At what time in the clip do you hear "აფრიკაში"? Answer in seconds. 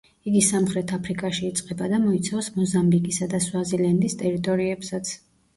0.97-1.43